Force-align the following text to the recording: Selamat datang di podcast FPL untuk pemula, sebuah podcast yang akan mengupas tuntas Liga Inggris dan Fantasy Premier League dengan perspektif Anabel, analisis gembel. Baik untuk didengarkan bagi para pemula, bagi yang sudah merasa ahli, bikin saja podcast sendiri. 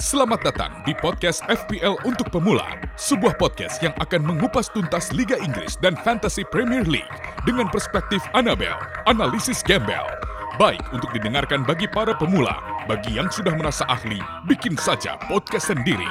Selamat 0.00 0.40
datang 0.40 0.80
di 0.88 0.96
podcast 0.96 1.44
FPL 1.44 1.92
untuk 2.08 2.32
pemula, 2.32 2.72
sebuah 2.96 3.36
podcast 3.36 3.84
yang 3.84 3.92
akan 4.00 4.32
mengupas 4.32 4.72
tuntas 4.72 5.12
Liga 5.12 5.36
Inggris 5.36 5.76
dan 5.76 5.92
Fantasy 5.92 6.40
Premier 6.48 6.88
League 6.88 7.12
dengan 7.44 7.68
perspektif 7.68 8.24
Anabel, 8.32 8.72
analisis 9.04 9.60
gembel. 9.60 10.08
Baik 10.56 10.80
untuk 10.96 11.12
didengarkan 11.12 11.68
bagi 11.68 11.84
para 11.84 12.16
pemula, 12.16 12.64
bagi 12.88 13.12
yang 13.12 13.28
sudah 13.28 13.52
merasa 13.52 13.84
ahli, 13.92 14.24
bikin 14.48 14.72
saja 14.80 15.20
podcast 15.28 15.68
sendiri. 15.68 16.08